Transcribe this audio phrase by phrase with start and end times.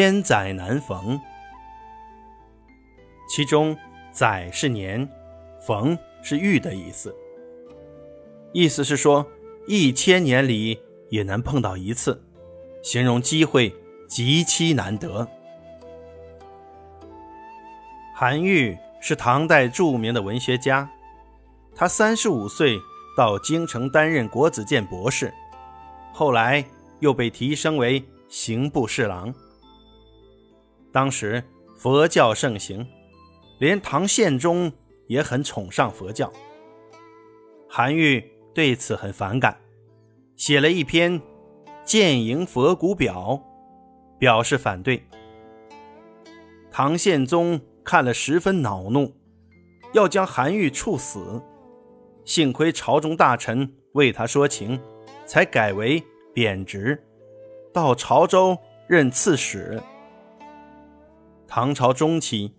[0.00, 1.20] 千载难逢。
[3.28, 3.76] 其中
[4.14, 5.08] “载”是年
[5.66, 7.12] ，“逢”是遇的意思。
[8.52, 9.26] 意思是说，
[9.66, 10.80] 一千年里
[11.10, 12.22] 也能碰到一次，
[12.80, 13.74] 形容机会
[14.06, 15.26] 极其难得。
[18.14, 20.88] 韩愈是唐代著名的文学家，
[21.74, 22.78] 他三十五岁
[23.16, 25.34] 到京城担任国子监博士，
[26.12, 26.64] 后来
[27.00, 29.34] 又被提升为刑部侍郎。
[30.98, 31.40] 当时
[31.76, 32.84] 佛教盛行，
[33.60, 34.72] 连唐宪宗
[35.06, 36.32] 也很崇尚佛教。
[37.68, 38.20] 韩愈
[38.52, 39.56] 对此很反感，
[40.34, 41.20] 写了一篇
[41.84, 43.40] 《谏迎佛骨表》，
[44.18, 45.00] 表示反对。
[46.68, 47.60] 唐宪宗。
[47.84, 49.14] 看了十分恼怒，
[49.94, 51.40] 要将韩愈处死。
[52.24, 54.78] 幸亏朝中大臣为他说情，
[55.24, 56.02] 才改为
[56.34, 57.02] 贬职，
[57.72, 58.58] 到潮州
[58.88, 59.80] 任刺史。
[61.50, 62.52] 唐朝中期，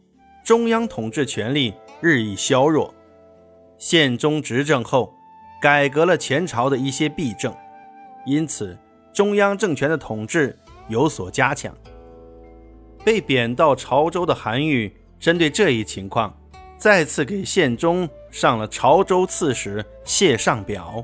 [0.44, 2.92] 中央统治权力日益削弱。
[3.78, 5.14] 宪宗执政后，
[5.62, 7.56] 改革了前朝的一些弊政，
[8.26, 8.76] 因此
[9.14, 11.72] 中央政权的统治有所加强。
[13.06, 14.92] 被贬到潮州的韩愈。
[15.20, 16.34] 针对这一情况，
[16.78, 21.04] 再次给宪宗上了潮州刺史谢上表，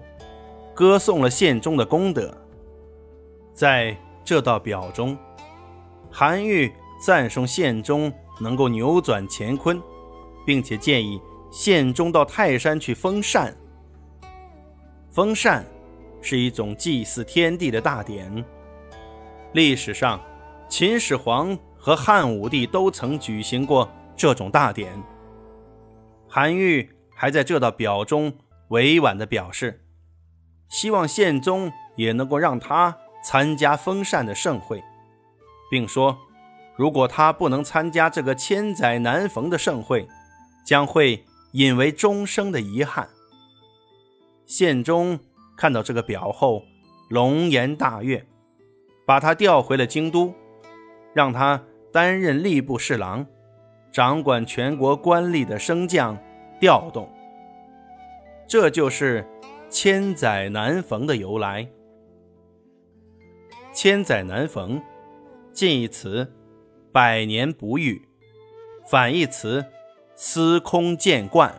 [0.74, 2.34] 歌颂了宪宗的功德。
[3.54, 5.18] 在这道表中，
[6.10, 9.82] 韩愈赞颂宪宗能够扭转乾坤，
[10.46, 13.56] 并且建议宪宗到泰山去封禅。
[15.12, 15.66] 封禅
[16.22, 18.44] 是一种祭祀天地的大典，
[19.54, 20.20] 历史上
[20.68, 23.90] 秦始皇和汉武帝都曾举行过。
[24.18, 25.04] 这种大典，
[26.30, 28.34] 韩愈还在这道表中
[28.70, 29.84] 委婉地表示，
[30.70, 34.82] 希望宪宗也能够让他参加封禅的盛会，
[35.70, 36.18] 并说，
[36.78, 40.08] 如果他不能参加这个千载难逢的盛会，
[40.66, 41.24] 将会
[41.54, 43.08] 引为终生的遗憾。
[44.46, 45.20] 宪宗
[45.56, 46.64] 看到这个表后，
[47.10, 48.26] 龙颜大悦，
[49.06, 50.34] 把他调回了京都，
[51.14, 53.26] 让他担任吏部侍郎。
[53.92, 56.18] 掌管全国官吏的升降
[56.60, 57.10] 调动，
[58.46, 59.26] 这就是
[59.72, 61.66] “千载难逢”的由来。
[63.72, 64.84] “千载难逢”
[65.54, 66.30] 近义词
[66.96, 68.08] “百年不遇”，
[68.90, 69.66] 反义词
[70.16, 71.54] “司空见惯”。